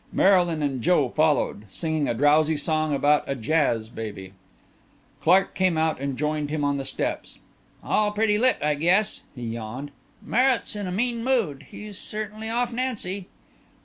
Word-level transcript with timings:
Marylyn 0.11 0.63
and 0.63 0.81
Joe 0.81 1.09
followed, 1.09 1.65
singing 1.69 2.07
a 2.07 2.15
drowsy 2.15 2.57
song 2.57 2.91
about 2.95 3.23
a 3.27 3.35
Jazz 3.35 3.87
baby. 3.87 4.33
Clark 5.21 5.53
came 5.53 5.77
out 5.77 5.99
and 5.99 6.17
joined 6.17 6.49
Jim 6.49 6.63
on 6.63 6.77
the 6.77 6.85
steps. 6.85 7.37
"All 7.83 8.11
pretty 8.11 8.39
lit, 8.39 8.57
I 8.63 8.73
guess," 8.73 9.21
he 9.35 9.43
yawned. 9.43 9.91
"Merritt's 10.25 10.75
in 10.75 10.87
a 10.87 10.91
mean 10.91 11.23
mood. 11.23 11.67
He's 11.69 11.99
certainly 11.99 12.49
off 12.49 12.73
Nancy." 12.73 13.27